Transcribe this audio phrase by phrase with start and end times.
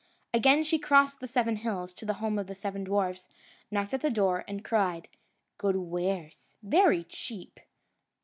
[0.33, 3.27] Again she crossed the seven hills to the home of the seven dwarfs,
[3.69, 5.07] knocked at the door, and cried,
[5.59, 7.59] "Good wares, very cheap!"